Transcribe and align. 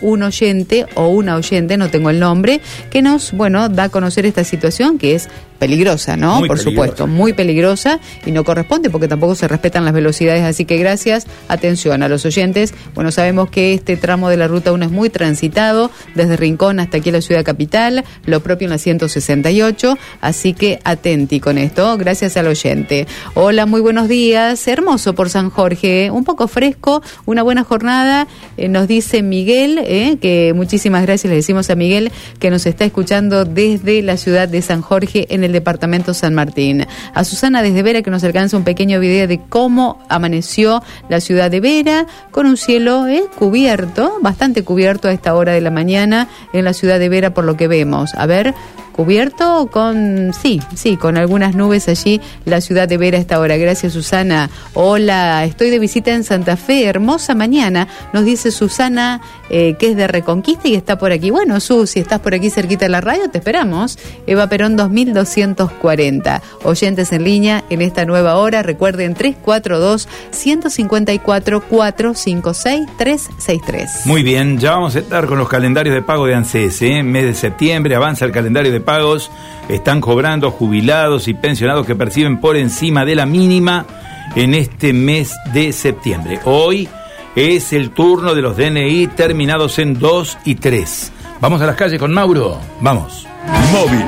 un 0.00 0.22
oyente 0.22 0.86
o 0.94 1.08
una 1.08 1.36
oyente, 1.36 1.76
no 1.76 1.90
tengo 1.90 2.10
el 2.10 2.18
nombre, 2.18 2.60
que 2.90 3.02
nos, 3.02 3.32
bueno, 3.32 3.68
da 3.68 3.84
a 3.84 3.88
conocer 3.88 4.26
esta 4.26 4.44
situación 4.44 4.98
que 4.98 5.14
es 5.14 5.28
peligrosa, 5.60 6.16
¿no? 6.16 6.40
Muy 6.40 6.48
Por 6.48 6.56
peligrosa. 6.56 6.86
supuesto, 6.86 7.06
muy 7.06 7.32
peligrosa 7.34 8.00
y 8.26 8.32
no 8.32 8.42
corresponde 8.44 8.88
porque 8.90 9.06
tampoco 9.06 9.34
se 9.34 9.46
respetan 9.46 9.84
las 9.84 9.92
velocidades, 9.92 10.42
así 10.42 10.64
que 10.64 10.78
gracias, 10.78 11.26
atención 11.48 12.02
a 12.02 12.08
los 12.08 12.24
oyentes. 12.24 12.74
Bueno, 12.94 13.12
sabemos 13.12 13.50
que 13.50 13.74
este 13.74 13.96
tramo 13.96 14.30
de 14.30 14.38
la 14.38 14.48
ruta 14.48 14.72
1 14.72 14.86
es 14.86 14.90
muy 14.90 15.10
transitado, 15.10 15.90
desde 16.14 16.36
Rincón 16.36 16.80
hasta 16.80 16.96
aquí 16.96 17.10
a 17.10 17.12
la 17.12 17.20
ciudad 17.20 17.44
capital, 17.44 18.04
lo 18.24 18.40
propio 18.40 18.64
en 18.66 18.70
la 18.70 18.78
168, 18.78 19.98
así 20.22 20.54
que 20.54 20.80
atenti 20.82 21.40
con 21.40 21.58
esto, 21.58 21.96
gracias 21.98 22.38
al 22.38 22.46
oyente. 22.46 23.06
Hola, 23.34 23.66
muy 23.66 23.82
buenos 23.82 24.08
días, 24.08 24.66
hermoso 24.66 25.14
por 25.14 25.28
San 25.28 25.50
Jorge, 25.50 26.10
un 26.10 26.24
poco 26.24 26.48
fresco, 26.48 27.02
una 27.26 27.42
buena 27.42 27.64
jornada, 27.64 28.26
eh, 28.56 28.68
nos 28.68 28.88
dice 28.88 29.22
Miguel, 29.22 29.78
eh, 29.84 30.16
que 30.22 30.54
muchísimas 30.56 31.02
gracias 31.02 31.30
le 31.30 31.36
decimos 31.36 31.68
a 31.68 31.74
Miguel 31.74 32.10
que 32.38 32.50
nos 32.50 32.64
está 32.64 32.86
escuchando 32.86 33.44
desde 33.44 34.00
la 34.00 34.16
ciudad 34.16 34.48
de 34.48 34.62
San 34.62 34.80
Jorge 34.80 35.26
en 35.28 35.44
el 35.44 35.49
departamento 35.52 36.14
San 36.14 36.34
Martín. 36.34 36.86
A 37.14 37.24
Susana 37.24 37.62
desde 37.62 37.82
Vera 37.82 38.02
que 38.02 38.10
nos 38.10 38.24
alcanza 38.24 38.56
un 38.56 38.64
pequeño 38.64 39.00
video 39.00 39.26
de 39.26 39.40
cómo 39.40 39.98
amaneció 40.08 40.82
la 41.08 41.20
ciudad 41.20 41.50
de 41.50 41.60
Vera 41.60 42.06
con 42.30 42.46
un 42.46 42.56
cielo 42.56 43.06
eh, 43.06 43.24
cubierto, 43.38 44.18
bastante 44.20 44.64
cubierto 44.64 45.08
a 45.08 45.12
esta 45.12 45.34
hora 45.34 45.52
de 45.52 45.60
la 45.60 45.70
mañana 45.70 46.28
en 46.52 46.64
la 46.64 46.72
ciudad 46.72 46.98
de 46.98 47.08
Vera 47.08 47.34
por 47.34 47.44
lo 47.44 47.56
que 47.56 47.68
vemos. 47.68 48.14
A 48.14 48.26
ver, 48.26 48.54
cubierto 48.92 49.68
con, 49.70 50.32
sí, 50.34 50.60
sí, 50.74 50.96
con 50.96 51.16
algunas 51.16 51.54
nubes 51.54 51.88
allí, 51.88 52.20
la 52.44 52.60
ciudad 52.60 52.88
de 52.88 52.98
Vera 52.98 53.18
a 53.18 53.20
esta 53.20 53.40
hora. 53.40 53.56
Gracias, 53.56 53.92
Susana. 53.92 54.50
Hola, 54.74 55.44
estoy 55.44 55.70
de 55.70 55.78
visita 55.78 56.12
en 56.12 56.24
Santa 56.24 56.56
Fe, 56.56 56.84
hermosa 56.84 57.34
mañana, 57.34 57.88
nos 58.12 58.24
dice 58.24 58.50
Susana, 58.50 59.20
eh, 59.48 59.74
que 59.78 59.90
es 59.90 59.96
de 59.96 60.06
Reconquista 60.06 60.68
y 60.68 60.74
está 60.74 60.98
por 60.98 61.12
aquí. 61.12 61.30
Bueno, 61.30 61.60
Su, 61.60 61.86
si 61.86 62.00
estás 62.00 62.20
por 62.20 62.34
aquí 62.34 62.50
cerquita 62.50 62.84
de 62.84 62.90
la 62.90 63.00
radio, 63.00 63.28
te 63.30 63.38
esperamos. 63.38 63.98
Eva 64.26 64.46
Perón 64.48 64.76
2240. 64.76 66.42
Oyentes 66.64 67.12
en 67.12 67.24
línea 67.24 67.64
en 67.70 67.82
esta 67.82 68.04
nueva 68.04 68.36
hora, 68.36 68.62
recuerden 68.62 69.14
342 69.14 70.08
154 70.30 71.60
456 71.60 72.86
363. 72.96 74.06
Muy 74.06 74.22
bien, 74.22 74.58
ya 74.58 74.72
vamos 74.72 74.96
a 74.96 75.00
estar 75.00 75.26
con 75.26 75.38
los 75.38 75.48
calendarios 75.48 75.94
de 75.94 76.02
pago 76.02 76.26
de 76.26 76.34
ANSES. 76.34 76.82
¿eh? 76.82 77.02
Mes 77.02 77.24
de 77.24 77.34
septiembre 77.34 77.94
avanza 77.94 78.24
el 78.24 78.32
calendario 78.32 78.72
de 78.72 78.79
pagos. 78.80 79.30
Están 79.68 80.00
cobrando 80.00 80.50
jubilados 80.50 81.28
y 81.28 81.34
pensionados 81.34 81.86
que 81.86 81.94
perciben 81.94 82.40
por 82.40 82.56
encima 82.56 83.04
de 83.04 83.14
la 83.14 83.26
mínima 83.26 83.86
en 84.34 84.54
este 84.54 84.92
mes 84.92 85.34
de 85.52 85.72
septiembre. 85.72 86.40
Hoy 86.44 86.88
es 87.36 87.72
el 87.72 87.90
turno 87.90 88.34
de 88.34 88.42
los 88.42 88.56
DNI 88.56 89.06
terminados 89.08 89.78
en 89.78 89.98
2 89.98 90.38
y 90.44 90.56
3. 90.56 91.12
Vamos 91.40 91.62
a 91.62 91.66
las 91.66 91.76
calles 91.76 91.98
con 91.98 92.12
Mauro. 92.12 92.60
Vamos. 92.80 93.26
Móvil. 93.72 94.04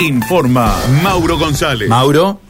Informa 0.00 0.74
Mauro 1.02 1.38
González. 1.38 1.88
Mauro. 1.88 2.40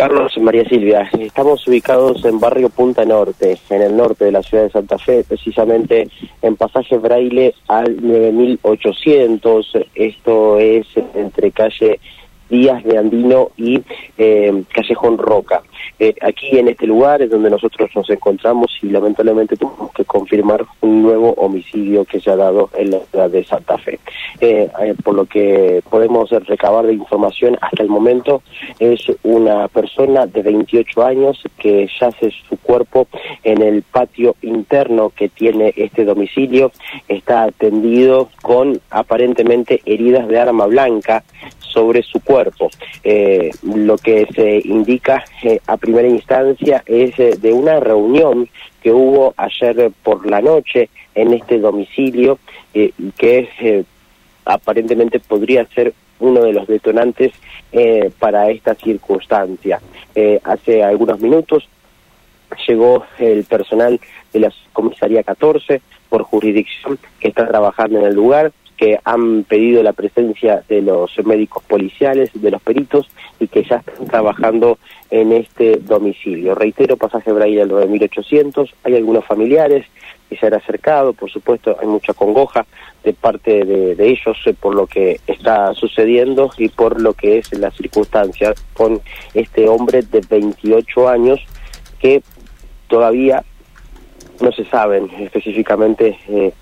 Carlos 0.00 0.32
María 0.38 0.64
Silvia, 0.64 1.10
estamos 1.18 1.68
ubicados 1.68 2.24
en 2.24 2.40
barrio 2.40 2.70
Punta 2.70 3.04
Norte, 3.04 3.58
en 3.68 3.82
el 3.82 3.94
norte 3.94 4.24
de 4.24 4.32
la 4.32 4.42
ciudad 4.42 4.64
de 4.64 4.70
Santa 4.70 4.96
Fe, 4.96 5.24
precisamente 5.28 6.08
en 6.40 6.56
pasaje 6.56 6.96
Braille 6.96 7.54
al 7.68 7.98
9800. 8.00 9.72
Esto 9.94 10.58
es 10.58 10.86
entre 11.14 11.50
calle 11.50 12.00
Díaz 12.48 12.82
de 12.82 12.96
Andino 12.96 13.50
y 13.58 13.78
eh, 14.16 14.64
Callejón 14.72 15.18
Roca. 15.18 15.62
Eh, 16.02 16.14
aquí 16.22 16.58
en 16.58 16.68
este 16.68 16.86
lugar 16.86 17.20
es 17.20 17.28
donde 17.28 17.50
nosotros 17.50 17.90
nos 17.94 18.08
encontramos 18.08 18.74
y 18.80 18.88
lamentablemente 18.88 19.54
tuvimos 19.54 19.92
que 19.92 20.06
confirmar 20.06 20.64
un 20.80 21.02
nuevo 21.02 21.34
homicidio 21.34 22.06
que 22.06 22.20
se 22.20 22.30
ha 22.30 22.36
dado 22.36 22.70
en 22.74 22.92
la 22.92 23.00
ciudad 23.00 23.28
de 23.28 23.44
Santa 23.44 23.76
Fe. 23.76 24.00
Eh, 24.40 24.70
eh, 24.80 24.94
por 25.04 25.14
lo 25.14 25.26
que 25.26 25.82
podemos 25.90 26.30
recabar 26.30 26.86
de 26.86 26.94
información 26.94 27.58
hasta 27.60 27.82
el 27.82 27.90
momento 27.90 28.42
es 28.78 29.12
una 29.24 29.68
persona 29.68 30.26
de 30.26 30.40
28 30.40 31.04
años 31.04 31.42
que 31.58 31.86
yace 32.00 32.32
su 32.48 32.56
cuerpo 32.56 33.06
en 33.44 33.60
el 33.60 33.82
patio 33.82 34.36
interno 34.40 35.10
que 35.10 35.28
tiene 35.28 35.74
este 35.76 36.06
domicilio. 36.06 36.72
Está 37.08 37.42
atendido 37.42 38.30
con 38.40 38.80
aparentemente 38.88 39.82
heridas 39.84 40.28
de 40.28 40.40
arma 40.40 40.64
blanca 40.64 41.24
sobre 41.58 42.02
su 42.02 42.20
cuerpo. 42.20 42.70
Lo 43.62 43.96
que 43.98 44.26
se 44.34 44.60
indica 44.64 45.24
primera 45.90 46.08
instancia 46.08 46.84
es 46.86 47.18
eh, 47.18 47.36
de 47.40 47.52
una 47.52 47.80
reunión 47.80 48.48
que 48.80 48.92
hubo 48.92 49.34
ayer 49.36 49.90
por 50.04 50.24
la 50.24 50.40
noche 50.40 50.88
en 51.16 51.32
este 51.32 51.58
domicilio 51.58 52.38
eh, 52.72 52.92
que 53.18 53.48
eh, 53.60 53.82
aparentemente 54.44 55.18
podría 55.18 55.66
ser 55.66 55.92
uno 56.20 56.42
de 56.42 56.52
los 56.52 56.68
detonantes 56.68 57.32
eh, 57.72 58.12
para 58.20 58.50
esta 58.50 58.76
circunstancia. 58.76 59.80
Eh, 60.14 60.38
hace 60.44 60.84
algunos 60.84 61.18
minutos 61.18 61.68
llegó 62.68 63.04
el 63.18 63.42
personal 63.42 64.00
de 64.32 64.38
la 64.38 64.52
comisaría 64.72 65.24
14 65.24 65.80
por 66.08 66.22
jurisdicción 66.22 67.00
que 67.18 67.28
está 67.28 67.48
trabajando 67.48 67.98
en 67.98 68.04
el 68.04 68.14
lugar 68.14 68.52
que 68.80 68.98
han 69.04 69.44
pedido 69.44 69.82
la 69.82 69.92
presencia 69.92 70.64
de 70.66 70.80
los 70.80 71.10
médicos 71.22 71.62
policiales, 71.64 72.30
de 72.32 72.50
los 72.50 72.62
peritos 72.62 73.10
y 73.38 73.46
que 73.46 73.62
ya 73.62 73.76
están 73.76 74.06
trabajando 74.06 74.78
en 75.10 75.32
este 75.32 75.76
domicilio. 75.76 76.54
Reitero, 76.54 76.96
pasaje 76.96 77.30
Braille 77.30 77.60
al 77.60 77.68
9800, 77.68 78.74
hay 78.84 78.96
algunos 78.96 79.26
familiares 79.26 79.84
que 80.30 80.36
se 80.38 80.46
han 80.46 80.54
acercado, 80.54 81.12
por 81.12 81.30
supuesto 81.30 81.76
hay 81.78 81.88
mucha 81.88 82.14
congoja 82.14 82.64
de 83.04 83.12
parte 83.12 83.66
de, 83.66 83.96
ellos 83.98 84.38
eh, 84.46 84.54
por 84.58 84.74
lo 84.74 84.86
que 84.86 85.20
está 85.26 85.74
sucediendo 85.74 86.50
y 86.56 86.70
por 86.70 87.02
lo 87.02 87.12
que 87.12 87.36
es 87.36 87.52
la 87.52 87.70
circunstancia 87.72 88.54
con 88.72 89.02
este 89.34 89.68
hombre 89.68 90.00
de 90.00 90.22
28 90.26 91.06
años 91.06 91.38
que 91.98 92.22
todavía 92.88 93.44
no 94.40 94.50
se 94.52 94.64
saben 94.64 95.10
específicamente 95.18 96.16
eh, 96.28 96.54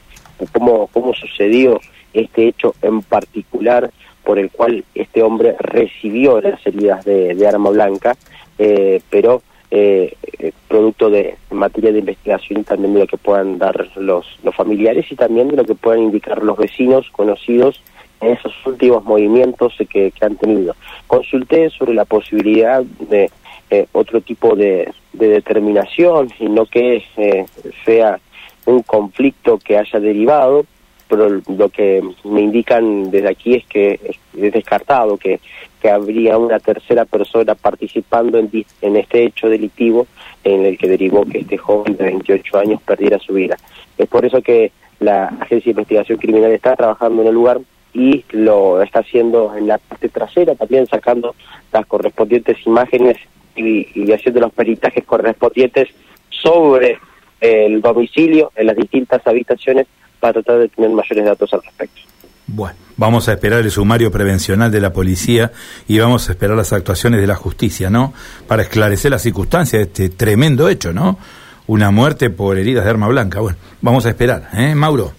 cómo, 0.52 0.88
cómo 0.88 1.14
sucedió 1.14 1.78
este 2.20 2.48
hecho 2.48 2.74
en 2.82 3.02
particular 3.02 3.90
por 4.24 4.38
el 4.38 4.50
cual 4.50 4.84
este 4.94 5.22
hombre 5.22 5.56
recibió 5.58 6.40
las 6.40 6.64
heridas 6.66 7.04
de, 7.04 7.46
arma 7.46 7.70
blanca, 7.70 8.16
eh, 8.58 9.00
pero 9.08 9.42
eh, 9.70 10.14
eh, 10.38 10.52
producto 10.66 11.10
de 11.10 11.36
materia 11.50 11.92
de 11.92 12.00
investigación 12.00 12.64
también 12.64 12.94
de 12.94 13.00
lo 13.00 13.06
que 13.06 13.16
puedan 13.16 13.58
dar 13.58 13.88
los, 13.96 14.26
los 14.42 14.54
familiares 14.54 15.10
y 15.10 15.16
también 15.16 15.48
de 15.48 15.56
lo 15.56 15.64
que 15.64 15.74
puedan 15.74 16.02
indicar 16.02 16.42
los 16.42 16.58
vecinos 16.58 17.06
conocidos 17.12 17.80
en 18.20 18.32
esos 18.32 18.52
últimos 18.66 19.04
movimientos 19.04 19.74
que, 19.90 20.10
que 20.10 20.24
han 20.24 20.36
tenido. 20.36 20.74
Consulté 21.06 21.70
sobre 21.70 21.94
la 21.94 22.04
posibilidad 22.04 22.82
de 22.82 23.30
eh, 23.70 23.86
otro 23.92 24.20
tipo 24.20 24.56
de, 24.56 24.92
de 25.12 25.28
determinación 25.28 26.30
y 26.38 26.48
no 26.48 26.66
que 26.66 27.04
eh, 27.16 27.46
sea 27.84 28.18
un 28.64 28.82
conflicto 28.82 29.58
que 29.58 29.78
haya 29.78 30.00
derivado, 30.00 30.64
pero 31.08 31.41
lo 31.48 31.69
que 31.69 32.02
me 32.24 32.42
indican 32.42 33.10
desde 33.10 33.28
aquí 33.28 33.54
es 33.54 33.66
que 33.66 34.00
es 34.36 34.52
descartado 34.52 35.16
que, 35.16 35.41
habría 35.88 36.36
una 36.36 36.58
tercera 36.58 37.06
persona 37.06 37.54
participando 37.54 38.36
en, 38.36 38.50
en 38.82 38.96
este 38.96 39.24
hecho 39.24 39.48
delictivo 39.48 40.06
en 40.44 40.66
el 40.66 40.76
que 40.76 40.88
derivó 40.88 41.24
que 41.24 41.38
este 41.38 41.56
joven 41.56 41.97
de 41.97 42.04
28 42.04 42.58
años 42.58 42.82
perdiera 42.82 43.18
su 43.18 43.32
vida. 43.32 43.56
Es 43.97 44.06
por 44.06 44.26
eso 44.26 44.42
que 44.42 44.72
la 45.00 45.28
Agencia 45.28 45.66
de 45.66 45.70
Investigación 45.70 46.18
Criminal 46.18 46.52
está 46.52 46.76
trabajando 46.76 47.22
en 47.22 47.28
el 47.28 47.34
lugar 47.34 47.60
y 47.94 48.24
lo 48.32 48.82
está 48.82 48.98
haciendo 48.98 49.56
en 49.56 49.68
la 49.68 49.78
parte 49.78 50.10
trasera, 50.10 50.54
también 50.56 50.86
sacando 50.86 51.34
las 51.72 51.86
correspondientes 51.86 52.58
imágenes 52.66 53.16
y 53.56 54.12
haciendo 54.12 54.41
los 54.41 54.52
peritajes 54.52 55.04
correspondientes 55.04 55.88
sobre 56.28 56.98
el 57.41 57.80
domicilio 57.80 58.52
en 58.56 58.66
las 58.66 58.76
distintas 58.76 59.26
habitaciones 59.26 59.86
para 60.20 60.34
tratar 60.34 60.58
de 60.58 60.68
tener 60.68 60.90
mayores 60.90 61.24
datos 61.24 61.53
al 61.53 61.62
respecto. 61.62 62.00
Bueno, 62.47 62.76
vamos 62.97 63.28
a 63.28 63.34
esperar 63.34 63.60
el 63.60 63.70
sumario 63.70 64.10
prevencional 64.10 64.70
de 64.70 64.80
la 64.80 64.92
policía 64.92 65.53
y 65.86 65.98
vamos 65.98 66.28
a 66.28 66.32
esperar 66.32 66.56
las 66.56 66.72
actuaciones 66.72 67.20
de 67.20 67.26
la 67.26 67.34
justicia, 67.34 67.91
¿no? 67.91 68.15
Para 68.47 68.62
esclarecer 68.62 69.10
las 69.10 69.22
circunstancias 69.22 69.80
de 69.80 69.82
este 69.82 70.09
tremendo 70.16 70.68
hecho, 70.68 70.92
¿no? 70.94 71.18
Una 71.66 71.91
muerte 71.91 72.30
por 72.30 72.56
heridas 72.56 72.84
de 72.84 72.91
arma 72.91 73.06
blanca. 73.09 73.41
Bueno, 73.41 73.59
vamos 73.82 74.06
a 74.06 74.09
esperar, 74.09 74.48
¿eh, 74.54 74.74
Mauro? 74.74 75.12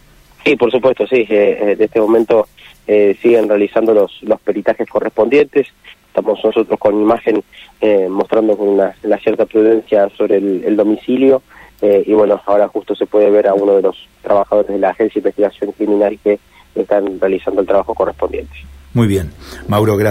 Sí, 0.43 0.55
por 0.55 0.71
supuesto, 0.71 1.05
sí. 1.05 1.17
Eh, 1.29 1.59
eh, 1.61 1.75
de 1.75 1.85
este 1.85 1.99
momento 1.99 2.47
eh, 2.87 3.15
siguen 3.21 3.47
realizando 3.47 3.93
los, 3.93 4.17
los 4.23 4.41
peritajes 4.41 4.89
correspondientes. 4.89 5.67
Estamos 6.07 6.39
nosotros 6.43 6.79
con 6.79 6.99
imagen 6.99 7.43
eh, 7.79 8.07
mostrando 8.09 8.57
con 8.57 8.69
una, 8.69 8.95
una 9.03 9.17
cierta 9.19 9.45
prudencia 9.45 10.09
sobre 10.17 10.37
el, 10.37 10.63
el 10.65 10.75
domicilio. 10.75 11.43
Eh, 11.81 12.03
y 12.05 12.13
bueno, 12.13 12.41
ahora 12.45 12.67
justo 12.67 12.95
se 12.95 13.05
puede 13.05 13.29
ver 13.29 13.47
a 13.47 13.53
uno 13.53 13.75
de 13.75 13.81
los 13.81 13.95
trabajadores 14.21 14.71
de 14.71 14.79
la 14.79 14.89
Agencia 14.89 15.21
de 15.21 15.29
Investigación 15.29 15.71
Criminal 15.71 16.19
que 16.23 16.39
están 16.75 17.19
realizando 17.19 17.61
el 17.61 17.67
trabajo 17.67 17.93
correspondiente. 17.93 18.53
Muy 18.93 19.07
bien. 19.07 19.31
Mauro, 19.67 19.95
gracias. 19.95 20.07